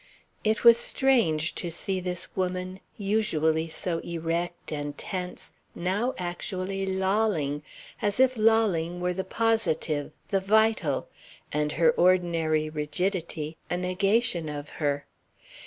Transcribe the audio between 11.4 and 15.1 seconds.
and her ordinary rigidity a negation of her.